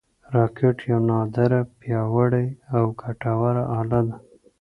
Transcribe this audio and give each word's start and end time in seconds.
راکټ 0.35 0.77
یوه 0.89 1.01
نادره، 1.09 1.61
پیاوړې 1.79 2.47
او 2.75 2.83
ګټوره 3.01 3.63
اله 3.77 3.99
ده 4.07 4.15